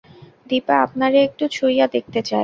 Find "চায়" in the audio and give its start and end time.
2.21-2.39